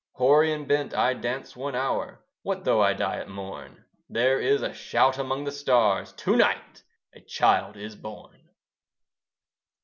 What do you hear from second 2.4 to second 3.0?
What though I